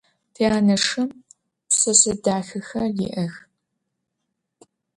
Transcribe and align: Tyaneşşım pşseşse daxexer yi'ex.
Tyaneşşım 0.33 1.09
pşseşse 1.67 2.13
daxexer 2.23 2.89
yi'ex. 2.97 3.33